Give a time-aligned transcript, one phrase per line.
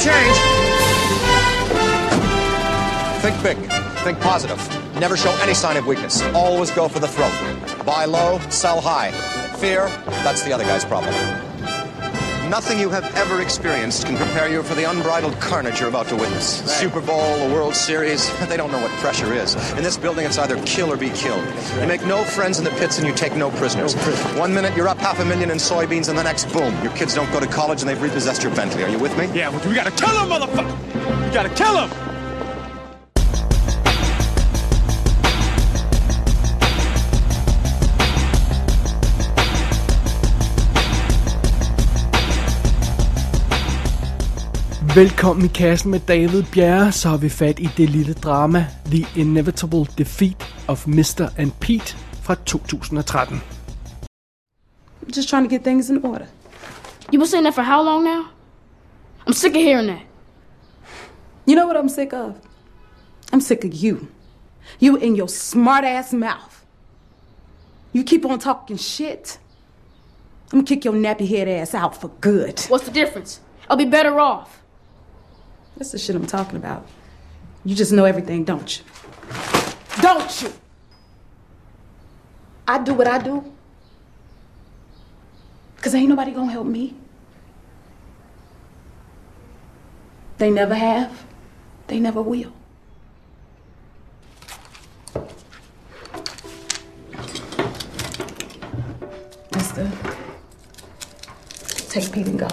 [0.00, 0.36] change.
[3.20, 3.58] Think big.
[4.02, 4.58] Think positive.
[4.96, 6.22] Never show any sign of weakness.
[6.34, 7.32] Always go for the throat.
[7.84, 9.10] Buy low, sell high.
[9.58, 9.88] Fear,
[10.24, 11.49] that's the other guy's problem.
[12.50, 16.16] Nothing you have ever experienced can prepare you for the unbridled carnage you're about to
[16.16, 16.64] witness.
[16.80, 19.54] Super Bowl, the World Series, they don't know what pressure is.
[19.74, 21.46] In this building, it's either kill or be killed.
[21.80, 23.94] You make no friends in the pits and you take no prisoners.
[24.36, 27.14] One minute you're up half a million in soybeans, and the next, boom, your kids
[27.14, 28.82] don't go to college and they've repossessed your Bentley.
[28.82, 29.26] Are you with me?
[29.32, 31.24] Yeah, we gotta kill him, motherfucker!
[31.24, 32.09] We gotta kill him!
[44.94, 49.06] Velkommen i kassen med David Bjerre, så har vi fat i det lille drama The
[49.20, 51.28] Inevitable Defeat of Mr.
[51.38, 53.40] and Pete fra 2013.
[55.02, 56.26] I'm just trying to get things in order.
[57.12, 58.24] You been saying that for how long now?
[59.26, 60.02] I'm sick of hearing that.
[61.46, 62.34] You know what I'm sick of?
[63.32, 63.96] I'm sick of you.
[64.80, 66.64] You in your smart ass mouth.
[67.92, 69.38] You keep on talking shit.
[70.52, 72.60] I'm gonna kick your nappy head ass out for good.
[72.68, 73.40] What's the difference?
[73.68, 74.59] I'll be better off.
[75.80, 76.86] That's the shit I'm talking about.
[77.64, 78.84] You just know everything, don't you?
[80.02, 80.52] Don't you?
[82.68, 83.50] I do what I do.
[85.80, 86.94] Cause ain't nobody gonna help me.
[90.36, 91.24] They never have.
[91.86, 92.52] They never will.
[99.54, 99.90] Mister,
[101.88, 102.48] take Pete and go.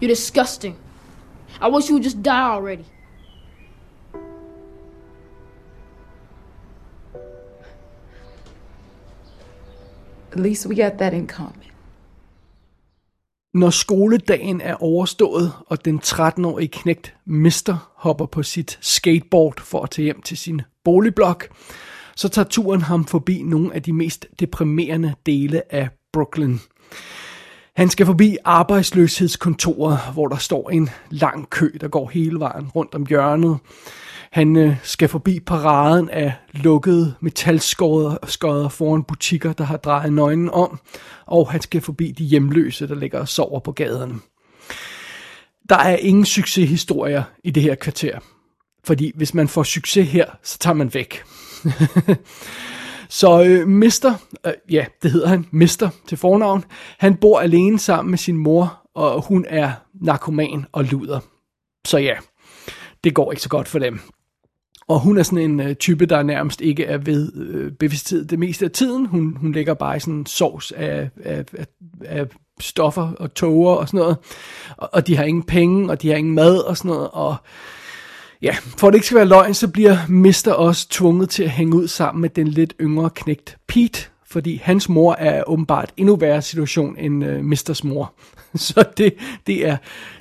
[0.00, 0.76] You're disgusting.
[1.60, 2.84] I wish you would just die already.
[10.32, 11.64] At least we got that in common.
[13.54, 19.90] Når skoledagen er overstået, og den 13-årige knægt Mister hopper på sit skateboard for at
[19.90, 21.48] tage hjem til sin boligblok,
[22.16, 26.58] så tager turen ham forbi nogle af de mest deprimerende dele af Brooklyn.
[27.80, 32.94] Han skal forbi arbejdsløshedskontoret, hvor der står en lang kø, der går hele vejen rundt
[32.94, 33.58] om hjørnet.
[34.30, 40.80] Han øh, skal forbi paraden af lukkede metalskodder foran butikker, der har drejet nøglen om.
[41.26, 44.14] Og han skal forbi de hjemløse, der ligger og sover på gaderne.
[45.68, 48.18] Der er ingen succeshistorier i det her kvarter.
[48.84, 51.22] Fordi hvis man får succes her, så tager man væk.
[53.10, 54.14] Så øh, Mister,
[54.46, 56.64] øh, ja, det hedder han, Mister til fornavn,
[56.98, 61.20] han bor alene sammen med sin mor, og hun er narkoman og luder.
[61.86, 62.14] Så ja,
[63.04, 64.00] det går ikke så godt for dem.
[64.88, 68.38] Og hun er sådan en øh, type, der nærmest ikke er ved øh, bevidsthed det
[68.38, 69.06] meste af tiden.
[69.06, 71.66] Hun, hun ligger bare i sådan en sovs af, af, af,
[72.04, 72.26] af
[72.60, 74.16] stoffer og tåger og sådan noget.
[74.76, 77.08] Og, og de har ingen penge, og de har ingen mad og sådan noget.
[77.12, 77.36] Og
[78.42, 81.50] Ja, for at det ikke skal være løgn, så bliver Mister også tvunget til at
[81.50, 86.16] hænge ud sammen med den lidt yngre knægt Pete, fordi hans mor er åbenbart endnu
[86.16, 88.14] værre situation end øh, Misters mor.
[88.54, 89.14] Så det,
[89.46, 89.76] det, er,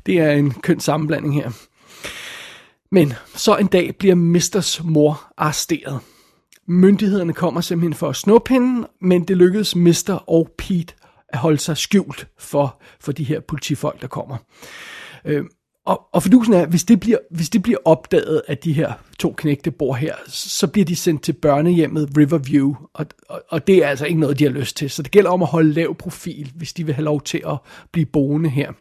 [0.06, 1.52] det er en køn sammenblanding her.
[2.92, 6.00] Men så en dag bliver Misters mor arresteret.
[6.68, 10.94] Myndighederne kommer simpelthen for at snuppe hende, men det lykkedes Mister og Pete
[11.30, 14.38] at holde sig skjult for, for de her politifolk, der kommer.
[15.26, 15.46] Øh,
[15.90, 19.34] og, og fordusen er, hvis det, bliver, hvis det bliver opdaget, at de her to
[19.38, 23.88] knægte bor her, så bliver de sendt til børnehjemmet Riverview, og, og, og det er
[23.88, 24.90] altså ikke noget, de har lyst til.
[24.90, 27.58] Så det gælder om at holde lav profil, hvis de vil have lov til at
[27.92, 28.72] blive boende her.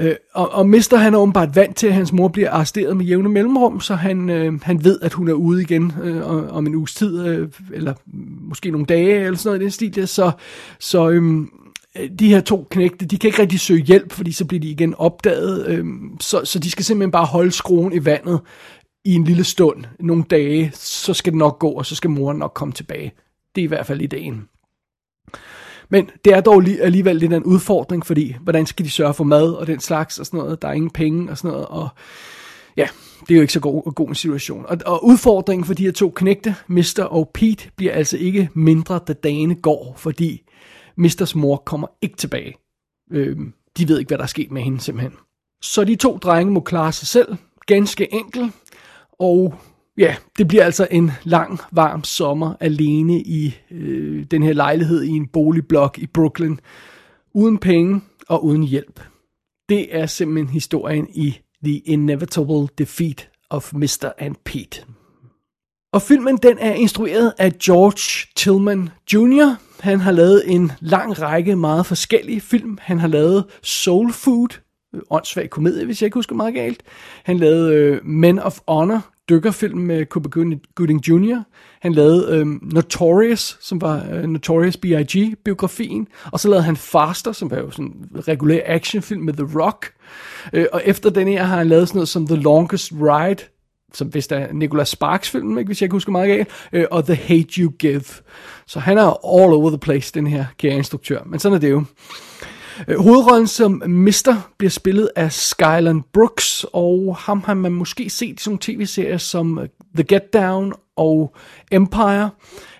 [0.00, 3.04] Øh, og, og Mister han er åbenbart vant til, at hans mor bliver arresteret med
[3.04, 6.74] jævne mellemrum, så han, øh, han ved, at hun er ude igen øh, om en
[6.74, 7.94] uges tid, øh, eller
[8.40, 10.08] måske nogle dage, eller sådan noget i den stil.
[10.08, 10.30] Så,
[10.78, 11.46] så øh,
[12.00, 14.70] Øh, de her to knægte, de kan ikke rigtig søge hjælp, fordi så bliver de
[14.70, 15.66] igen opdaget.
[15.66, 15.84] Øh,
[16.20, 18.40] så, så de skal simpelthen bare holde skruen i vandet
[19.04, 22.38] i en lille stund, nogle dage, så skal det nok gå, og så skal moren
[22.38, 23.12] nok komme tilbage.
[23.54, 24.48] Det er i hvert fald ideen.
[25.88, 29.52] Men det er dog alligevel lidt en udfordring, fordi hvordan skal de sørge for mad
[29.52, 30.62] og den slags og sådan noget.
[30.62, 31.88] Der er ingen penge og sådan noget, og
[32.76, 32.88] ja,
[33.20, 34.66] det er jo ikke så god, god en situation.
[34.68, 37.02] Og, og udfordringen for de her to knægte, Mr.
[37.10, 40.42] og Pete, bliver altså ikke mindre, da dagene går, fordi
[40.96, 42.54] Misters mor kommer ikke tilbage.
[43.10, 43.38] Øh,
[43.78, 45.12] de ved ikke, hvad der er sket med hende simpelthen.
[45.62, 48.52] Så de to drenge må klare sig selv, ganske enkelt,
[49.18, 49.54] og
[49.98, 55.08] ja, det bliver altså en lang, varm sommer alene i øh, den her lejlighed i
[55.08, 56.56] en boligblok i Brooklyn,
[57.34, 59.00] uden penge og uden hjælp.
[59.68, 64.12] Det er simpelthen historien i The Inevitable Defeat of Mr.
[64.18, 64.84] and Pete.
[65.96, 69.54] Og filmen den er instrueret af George Tillman Jr.
[69.80, 72.78] Han har lavet en lang række meget forskellige film.
[72.80, 74.48] Han har lavet Soul Food,
[74.94, 76.82] øh, åndssvag komedie, hvis jeg ikke husker meget galt.
[77.24, 80.28] Han lavede øh, Men of Honor, dykkerfilm med Cuba
[80.74, 81.42] Gooding Jr.
[81.80, 85.36] Han lavede øh, Notorious, som var øh, Notorious B.I.G.
[85.44, 86.08] biografien.
[86.32, 89.92] Og så lavede han Faster, som var jo sådan en regulær actionfilm med The Rock.
[90.52, 93.44] Øh, og efter den her har han lavet sådan noget som The Longest Ride,
[93.94, 97.04] som vist er Nicolas Sparks film, ikke, hvis jeg ikke husker meget galt, øh, og
[97.04, 98.02] The Hate You Give.
[98.66, 101.22] Så han er all over the place, den her kære instruktør.
[101.26, 101.84] Men sådan er det jo.
[102.88, 108.40] Øh, hovedrollen som Mister bliver spillet af Skyland Brooks, og ham har man måske set
[108.40, 111.36] i sådan tv-serier som øh, The Get Down og
[111.72, 112.30] Empire.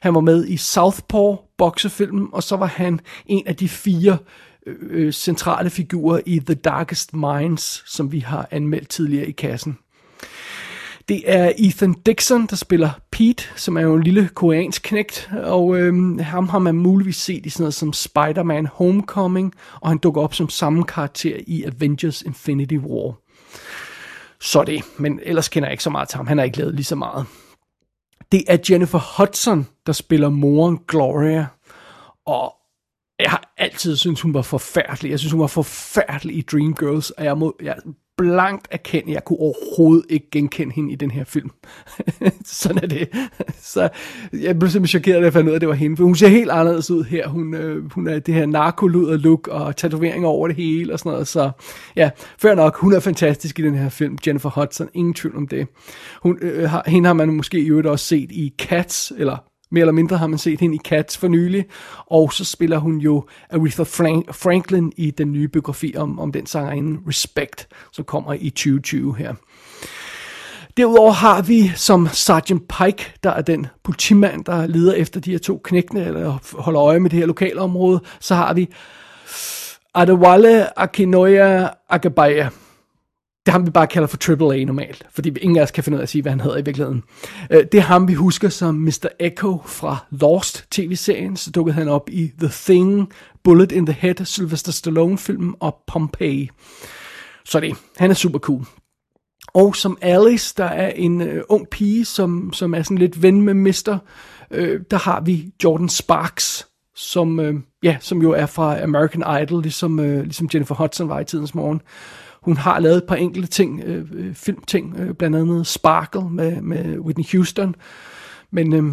[0.00, 4.19] Han var med i Southpaw boksefilmen, og så var han en af de fire
[4.67, 9.79] øh, øh, centrale figurer i The Darkest Minds, som vi har anmeldt tidligere i kassen.
[11.08, 15.76] Det er Ethan Dixon, der spiller Pete, som er jo en lille koreansk knægt, og
[15.76, 20.23] øhm, ham har man muligvis set i sådan noget som Spider-Man Homecoming, og han dukker
[20.23, 23.14] op som samme karakter i Avengers Infinity War.
[24.41, 26.26] Så det, men ellers kender jeg ikke så meget til ham.
[26.26, 27.26] Han har ikke lavet lige så meget.
[28.32, 31.47] Det er Jennifer Hudson, der spiller moren Gloria,
[32.26, 32.55] og
[33.19, 35.11] jeg har altid syntes, hun var forfærdelig.
[35.11, 37.76] Jeg synes, hun var forfærdelig i Dreamgirls, og jeg, må, jeg
[38.16, 41.50] blankt erkende, at jeg kunne overhovedet ikke genkende hende i den her film.
[42.44, 43.08] Sådan er det.
[43.60, 43.88] Så
[44.32, 45.96] jeg blev simpelthen chokeret, da jeg fandt ud af, at det var hende.
[45.96, 47.28] For hun ser helt anderledes ud her.
[47.28, 51.12] Hun, øh, hun er det her narkoluder look og tatoveringer over det hele og sådan
[51.12, 51.28] noget.
[51.28, 51.50] Så
[51.96, 54.18] ja, før nok, hun er fantastisk i den her film.
[54.26, 55.68] Jennifer Hudson, ingen tvivl om det.
[56.22, 59.36] Hun, øh, har, hende har man måske i øvrigt også set i Cats, eller
[59.70, 61.64] mere eller mindre har man set hende i Cats for nylig,
[62.06, 66.46] og så spiller hun jo Aretha Frank- Franklin i den nye biografi om, om den
[66.46, 69.34] sangerinde Respect, som kommer i 2020 her.
[70.76, 75.38] Derudover har vi som Sergeant Pike, der er den politimand, der leder efter de her
[75.38, 78.68] to knækkene, eller holder øje med det her lokale område, så har vi
[79.94, 82.48] Adewale Akinoya Agabaya,
[83.46, 85.84] det er ham, vi bare kalder for Triple A normalt, fordi ingen af os kan
[85.84, 87.02] finde ud af at sige, hvad han hedder i virkeligheden.
[87.50, 89.06] Øh, det er ham, vi husker som Mr.
[89.20, 93.12] Echo fra Lost tv-serien, så dukkede han op i The Thing,
[93.44, 96.50] Bullet in the Head, Sylvester Stallone-filmen og Pompeii.
[97.44, 98.64] Så det, han er super cool.
[99.54, 103.40] Og som Alice, der er en øh, ung pige, som, som er sådan lidt ven
[103.42, 103.99] med Mr.,
[104.50, 106.66] øh, der har vi Jordan Sparks,
[106.96, 111.20] som, øh, ja, som jo er fra American Idol, ligesom, øh, ligesom Jennifer Hudson var
[111.20, 111.81] i tidens morgen.
[112.46, 116.60] Hun har lavet et par enkelte ting, øh, øh, filmting, øh, blandt andet Sparkle med,
[116.60, 117.75] med Whitney Houston.
[118.50, 118.84] Men øh,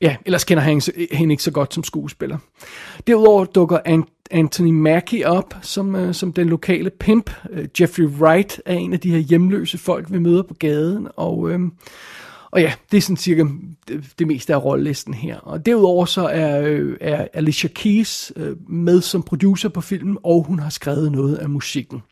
[0.00, 0.82] ja, ellers kender han
[1.12, 2.38] hende ikke så godt som skuespiller.
[3.06, 3.78] Derudover dukker
[4.30, 7.30] Anthony Mackie op som, øh, som den lokale pimp.
[7.50, 11.08] Øh, Jeffrey Wright er en af de her hjemløse folk, vi møder på gaden.
[11.16, 11.60] Og, øh,
[12.50, 13.44] og ja, det er sådan cirka
[13.88, 15.38] det, det meste af rollelisten her.
[15.38, 20.42] Og derudover så er, øh, er Alicia Keys øh, med som producer på filmen, og
[20.42, 22.02] hun har skrevet noget af musikken.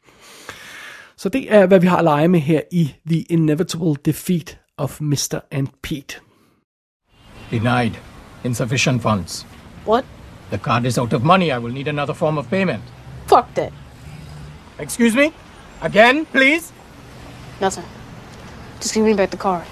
[1.24, 5.00] Så det er, hvad vi har at lege med her i The Inevitable Defeat of
[5.00, 5.38] Mr.
[5.50, 6.20] and Pete.
[7.50, 7.90] Denied.
[8.44, 9.46] Insufficient funds.
[9.86, 10.04] What?
[10.50, 11.44] The card is out of money.
[11.44, 12.82] I will need another form of payment.
[13.26, 13.72] Fuck that.
[14.78, 15.32] Excuse me?
[15.82, 16.72] Again, please?
[17.60, 17.84] Nothing.
[18.80, 19.64] Just give me back the card.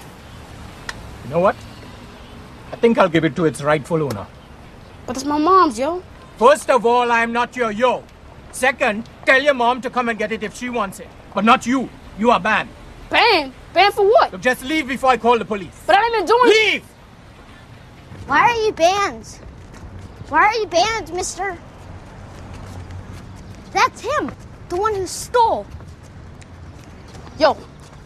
[1.23, 1.55] You know what?
[2.71, 4.25] I think I'll give it to its rightful owner.
[5.05, 6.01] But it's my mom's, yo.
[6.37, 8.03] First of all, I'm not your yo.
[8.51, 11.07] Second, tell your mom to come and get it if she wants it.
[11.33, 11.89] But not you.
[12.17, 12.69] You are banned.
[13.09, 13.53] Banned?
[13.73, 14.31] Banned for what?
[14.31, 15.81] So just leave before I call the police.
[15.85, 16.73] But I ain't been doing it.
[16.73, 16.83] Leave!
[18.27, 19.27] Why are you banned?
[20.29, 21.57] Why are you banned, mister?
[23.71, 24.31] That's him,
[24.69, 25.65] the one who stole.
[27.39, 27.57] Yo,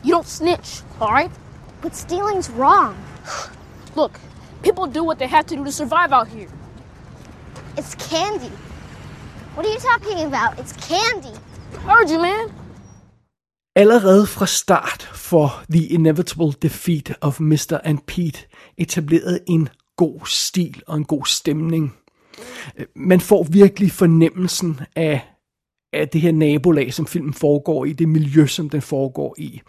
[0.04, 1.32] you don't snitch, alright?
[1.82, 2.98] But stealing's wrong.
[3.96, 4.20] Look,
[4.64, 6.48] people do what they have to do to survive out here.
[7.76, 8.52] It's candy.
[9.54, 10.58] What are you talking about?
[10.58, 11.34] It's candy.
[11.80, 12.54] Heard you, man.
[13.78, 17.80] Allerede fra start for The Inevitable Defeat of Mr.
[17.84, 18.40] and Pete
[18.78, 21.96] etableret en god stil og en god stemning.
[22.96, 25.22] Man får virkelig fornemmelsen af
[25.94, 29.62] af det her nabolag, som filmen foregår i, det miljø, som den foregår i.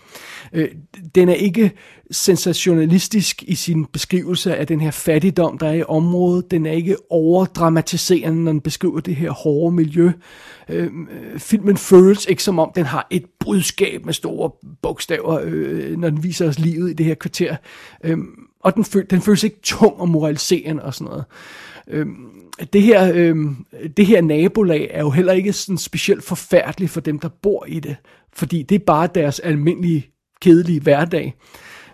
[0.52, 0.68] Øh,
[1.14, 1.72] den er ikke
[2.10, 6.50] sensationalistisk i sin beskrivelse af den her fattigdom, der er i området.
[6.50, 10.12] Den er ikke overdramatiserende, når den beskriver det her hårde miljø.
[10.68, 10.90] Øh,
[11.38, 14.50] filmen føles ikke som om, den har et budskab med store
[14.82, 17.56] bogstaver, øh, når den viser os livet i det her kvarter.
[18.04, 18.18] Øh,
[18.60, 21.24] og den, føl, den føles ikke tung og moraliserende og sådan noget.
[21.90, 22.06] Øh,
[22.72, 23.36] det her, øh,
[23.96, 27.80] det her nabolag er jo heller ikke sådan specielt forfærdeligt for dem, der bor i
[27.80, 27.96] det,
[28.32, 31.34] fordi det er bare deres almindelige, kedelige hverdag.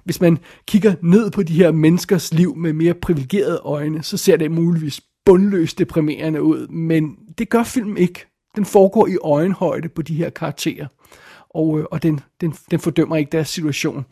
[0.05, 4.37] hvis man kigger ned på de her menneskers liv med mere privilegerede øjne, så ser
[4.37, 8.27] det muligvis bundløst deprimerende ud, men det gør filmen ikke.
[8.57, 10.87] Den foregår i øjenhøjde på de her karakterer,
[11.51, 14.05] og, øh, og den, den, den fordømmer ikke deres situation.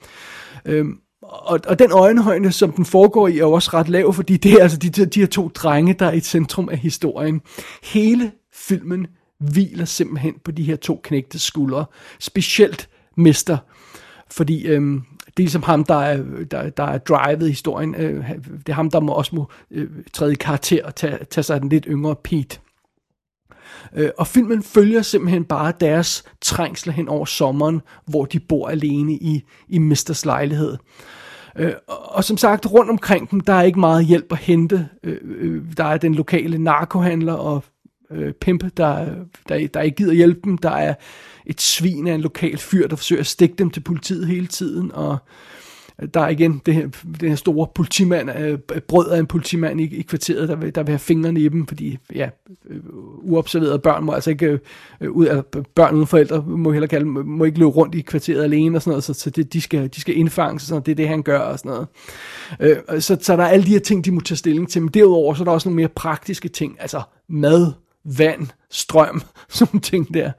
[0.64, 4.36] Øhm, og, og den øjenhøjde, som den foregår i, er jo også ret lav, fordi
[4.36, 7.40] det er altså de, de her to drenge, der er i centrum af historien.
[7.82, 9.06] Hele filmen
[9.38, 11.84] hviler simpelthen på de her to knægte skuldre.
[12.20, 13.58] Specielt Mister,
[14.30, 17.94] fordi øhm, det er ligesom ham, der er, der, der er drivet historien.
[17.94, 21.44] Øh, det er ham, der må også må øh, træde i karakter og tage, tage
[21.44, 22.58] sig af den lidt yngre Pete.
[23.96, 29.12] Øh, og filmen følger simpelthen bare deres trængsler hen over sommeren, hvor de bor alene
[29.12, 30.76] i, i Misters lejlighed.
[31.58, 34.88] Øh, og, og som sagt, rundt omkring dem, der er ikke meget hjælp at hente.
[35.02, 37.64] Øh, øh der er den lokale narkohandler og
[38.10, 39.06] øh, pimpe, der,
[39.48, 40.58] der, der ikke gider hjælpe dem.
[40.58, 40.94] Der er
[41.46, 44.92] et svin af en lokal fyr, der forsøger at stikke dem til politiet hele tiden.
[44.92, 45.18] Og
[46.14, 46.88] der er igen det her,
[47.20, 50.82] den her store politimand, øh, brød af en politimand i, i kvarteret, der vil, der
[50.82, 52.28] vil have fingrene i dem, fordi ja,
[52.70, 52.80] øh,
[53.22, 54.60] uobserverede børn må altså ikke,
[55.00, 55.44] øh, ud af
[55.74, 58.90] børn uden forældre, må heller kalde må ikke løbe rundt i kvarteret alene og sådan
[58.90, 61.38] noget, så, så det, de, skal, de skal indfanges, og det er det, han gør
[61.38, 61.86] og sådan noget.
[62.60, 64.90] Øh, så, så der er alle de her ting, de må tage stilling til, men
[64.90, 67.72] derudover så er der også nogle mere praktiske ting, altså mad,
[68.04, 70.30] vand, strøm, sådan ting der.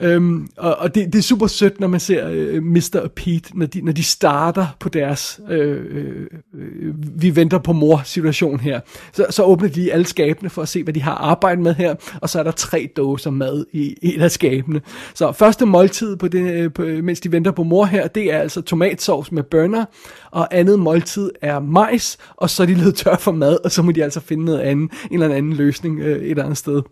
[0.00, 3.00] Øhm, og og det, det er super sødt, når man ser øh, Mr.
[3.02, 8.02] og Pete, når de, når de starter på deres øh, øh, vi venter på mor
[8.04, 8.80] situation her.
[9.12, 11.74] Så, så åbner de lige alle skabene for at se, hvad de har arbejdet med
[11.74, 14.80] her, og så er der tre dåser mad i et af skabene.
[15.14, 18.38] Så første måltid, på det, øh, på, mens de venter på mor her, det er
[18.38, 19.84] altså tomatsovs med burner,
[20.30, 23.82] og andet måltid er majs, og så er de lidt tør for mad, og så
[23.82, 26.82] må de altså finde noget andet, en eller anden løsning øh, et eller andet sted.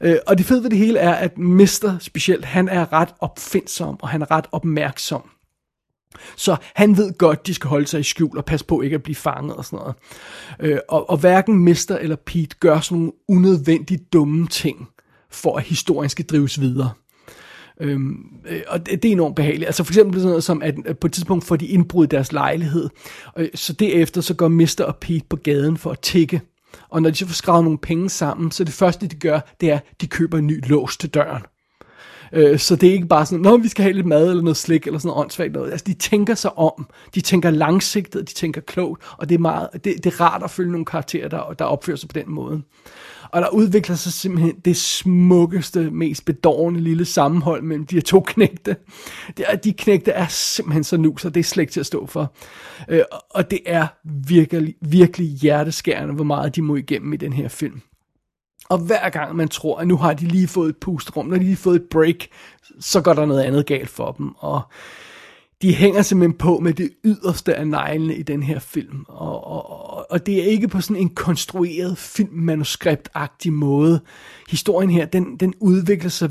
[0.00, 3.96] Øh, og det fede ved det hele er, at Mister specielt, han er ret opfindsom,
[4.02, 5.30] og han er ret opmærksom.
[6.36, 9.02] Så han ved godt, de skal holde sig i skjul og passe på ikke at
[9.02, 9.94] blive fanget og sådan noget.
[10.60, 14.88] Øh, og, og hverken Mister eller Pete gør sådan nogle unødvendigt dumme ting,
[15.30, 16.90] for at historien skal drives videre.
[17.80, 18.16] Øhm,
[18.48, 19.66] øh, og det, det er enormt behageligt.
[19.66, 22.32] Altså for eksempel sådan noget som, at på et tidspunkt får de indbrud i deres
[22.32, 22.88] lejlighed,
[23.38, 26.40] øh, så derefter så går Mister og Pete på gaden for at tikke.
[26.94, 29.70] Og når de så får skrevet nogle penge sammen, så det første de gør, det
[29.70, 31.42] er, at de køber en ny lås til døren.
[32.34, 34.56] Øh, så det er ikke bare sådan, når vi skal have lidt mad eller noget
[34.56, 35.70] slik eller sådan noget åndssvagt noget.
[35.70, 36.86] Altså, de tænker sig om.
[37.14, 40.50] De tænker langsigtet, de tænker klogt, og det er, meget, det, det er rart at
[40.50, 42.62] følge nogle karakterer, der, der opfører sig på den måde.
[43.32, 48.20] Og der udvikler sig simpelthen det smukkeste, mest bedårende lille sammenhold mellem de her to
[48.20, 48.76] knægte.
[49.36, 52.06] Det er, de knægte er simpelthen så nu, så det er slet til at stå
[52.06, 52.34] for.
[52.88, 53.86] Øh, og det er
[54.28, 57.80] virkelig, virkelig hjerteskærende, hvor meget de må igennem i den her film.
[58.68, 61.44] Og hver gang man tror, at nu har de lige fået et pusterum, når de
[61.44, 62.26] lige fået et break,
[62.80, 64.34] så går der noget andet galt for dem.
[64.38, 64.62] Og
[65.62, 69.04] de hænger simpelthen på med det yderste af neglene i den her film.
[69.08, 74.00] Og, og, og det er ikke på sådan en konstrueret filmmanuskriptagtig måde.
[74.48, 76.30] Historien her, den, den udvikler sig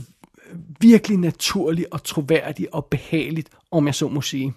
[0.80, 4.54] virkelig naturligt og troværdigt og behageligt, om jeg så må sige.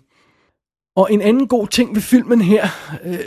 [0.96, 2.68] Og en anden god ting ved filmen her,
[3.04, 3.18] øh,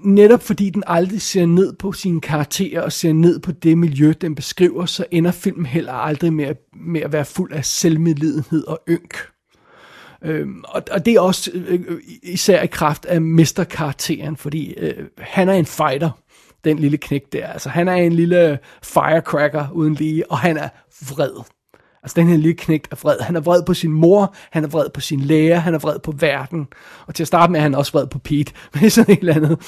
[0.00, 4.12] netop fordi den aldrig ser ned på sine karakterer og ser ned på det miljø,
[4.20, 8.80] den beskriver, så ender filmen heller aldrig med, med at være fuld af selvmedlidenhed og
[8.88, 9.16] ynk.
[10.24, 11.80] Øhm, og, og det er også øh,
[12.22, 16.10] især i kraft af mesterkarakteren, fordi øh, han er en fighter,
[16.64, 17.46] den lille knæk der.
[17.46, 20.68] Altså han er en lille firecracker uden lige, og han er
[21.10, 21.57] vred.
[22.02, 23.16] Altså den her lille knægt er vred.
[23.20, 25.98] Han er vred på sin mor, han er vred på sin lærer, han er vred
[25.98, 26.68] på verden.
[27.06, 29.14] Og til at starte med er han også vred på Pete, men det er sådan
[29.14, 29.58] et eller andet.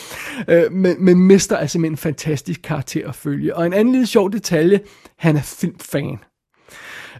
[0.48, 3.56] Øh, men, men Mister er simpelthen en fantastisk karakter at følge.
[3.56, 4.80] Og en anden lille sjov detalje,
[5.16, 6.18] han er filmfan.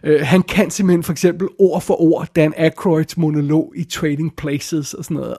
[0.07, 4.93] Uh, han kan simpelthen for eksempel ord for ord Dan Aykroyds monolog i Trading Places
[4.93, 5.37] og sådan noget.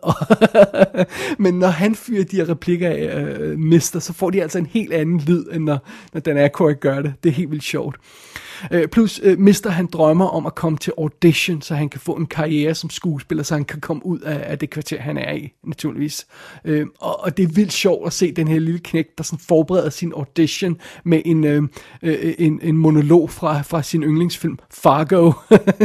[1.44, 4.66] Men når han fyrer de her replikker af uh, Mister, så får de altså en
[4.66, 5.78] helt anden lyd, end når,
[6.12, 7.14] når Dan Aykroyd gør det.
[7.22, 7.96] Det er helt vildt sjovt.
[7.96, 12.00] Øh, Øh, plus øh, mister han drømmer om at komme til audition, så han kan
[12.00, 15.18] få en karriere som skuespiller, så han kan komme ud af, af det kvarter, han
[15.18, 16.26] er i, naturligvis.
[16.64, 19.38] Øh, og, og det er vildt sjovt at se den her lille knæk, der sådan
[19.48, 21.62] forbereder sin audition med en, øh,
[22.02, 25.32] øh, en, en monolog fra, fra sin yndlingsfilm, Fargo.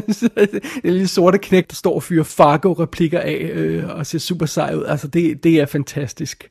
[0.84, 4.76] en lille sorte knæk, der står og fyrer Fargo-replikker af øh, og ser super sej
[4.76, 4.84] ud.
[4.84, 6.50] Altså, det, det er fantastisk.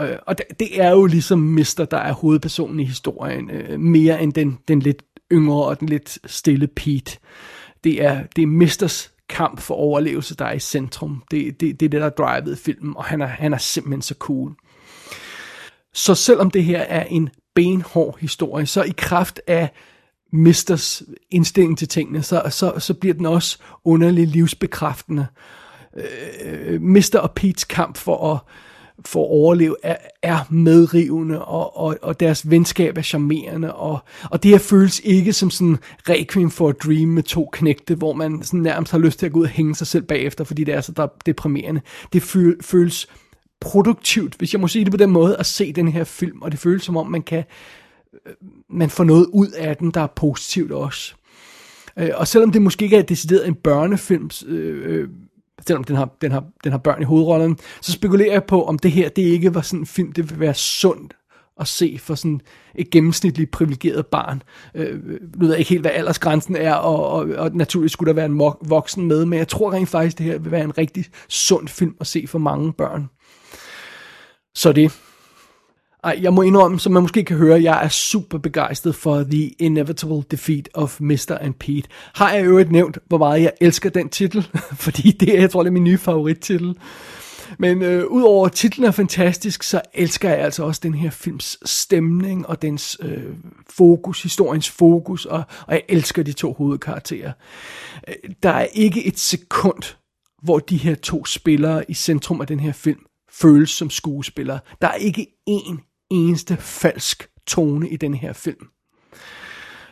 [0.00, 4.22] Øh, og det, det er jo ligesom Mister, der er hovedpersonen i historien, øh, mere
[4.22, 5.02] end den, den lidt
[5.34, 7.18] yngre og den lidt stille Pete.
[7.84, 11.22] Det er, det er Misters kamp for overlevelse, der er i centrum.
[11.30, 14.14] Det, det, det er det, der drivet filmen, og han er, han er simpelthen så
[14.18, 14.54] cool.
[15.94, 19.68] Så selvom det her er en benhård historie, så i kraft af
[20.32, 25.26] Misters indstilling til tingene, så, så, så bliver den også underligt livsbekræftende.
[25.96, 26.04] øh,
[26.44, 27.18] øh Mr.
[27.18, 28.38] og Pete's kamp for at,
[29.04, 33.98] for at overleve er, er medrivende, og, og, og deres venskab er charmerende, og,
[34.30, 38.12] og det her føles ikke som sådan Requiem for a Dream med to knægte, hvor
[38.12, 40.64] man sådan nærmest har lyst til at gå ud og hænge sig selv bagefter, fordi
[40.64, 41.80] det er så deprimerende.
[42.12, 42.22] Det
[42.62, 43.08] føles
[43.60, 46.52] produktivt, hvis jeg må sige det på den måde, at se den her film, og
[46.52, 47.44] det føles som om, man kan
[48.26, 48.32] øh,
[48.70, 51.14] man får noget ud af den, der er positivt også.
[51.98, 55.08] Øh, og selvom det måske ikke er decideret en børnefilm, øh, øh,
[55.66, 58.78] selvom den har, den, har, den har børn i hovedrollen, så spekulerer jeg på, om
[58.78, 61.16] det her det ikke var sådan en film, det vil være sundt
[61.60, 62.40] at se for sådan
[62.74, 64.42] et gennemsnitligt privilegeret barn.
[64.74, 68.08] Øh, øh, nu ved jeg ikke helt, hvad aldersgrænsen er, og, og, og naturligvis skulle
[68.08, 70.78] der være en voksen med, men jeg tror rent faktisk, det her vil være en
[70.78, 73.08] rigtig sund film at se for mange børn.
[74.54, 74.92] Så det.
[76.04, 79.48] Ej, jeg må indrømme, som man måske kan høre, jeg er super begejstret for The
[79.48, 81.38] Inevitable Defeat of Mr.
[81.40, 81.88] and Pete.
[82.14, 84.48] Har jeg øvrigt nævnt, hvor meget jeg elsker den titel?
[84.84, 86.78] Fordi det er, jeg tror, det er min nye favorittitel.
[87.58, 92.46] Men øh, udover titlen er fantastisk, så elsker jeg altså også den her films stemning
[92.46, 93.34] og dens øh,
[93.70, 97.32] fokus, historiens fokus, og, og jeg elsker de to hovedkarakterer.
[98.08, 99.96] Øh, der er ikke et sekund,
[100.42, 104.58] hvor de her to spillere i centrum af den her film føles som skuespillere.
[104.80, 108.66] Der er ikke én eneste falsk tone i den her film.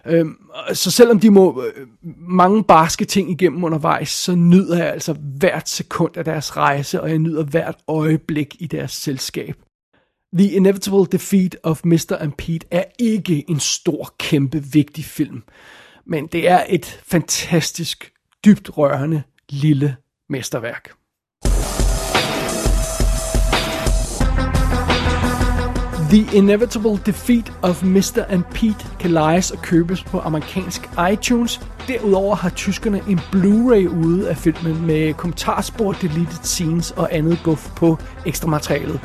[0.07, 0.37] Øhm,
[0.73, 1.87] så selvom de må øh,
[2.29, 7.11] mange barske ting igennem undervejs, så nyder jeg altså hvert sekund af deres rejse, og
[7.11, 9.55] jeg nyder hvert øjeblik i deres selskab.
[10.39, 12.17] The Inevitable Defeat of Mr.
[12.21, 15.43] and Pete er ikke en stor, kæmpe, vigtig film,
[16.07, 18.13] men det er et fantastisk,
[18.45, 19.97] dybt rørende, lille
[20.29, 21.02] mesterværk.
[26.13, 28.25] The Inevitable Defeat of Mr.
[28.29, 31.61] and Pete kan lejes og købes på amerikansk iTunes.
[31.89, 37.71] Derudover har tyskerne en Blu-ray ude af filmen med kommentarspor, deleted scenes og andet guf
[37.77, 39.01] på ekstra materialet.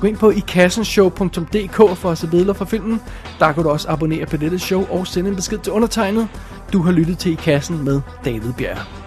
[0.00, 3.00] Gå ind på ikassenshow.dk for at se billeder fra filmen.
[3.38, 6.28] Der kan du også abonnere på dette show og sende en besked til undertegnet.
[6.72, 9.03] Du har lyttet til I Kassen med David Bjerg.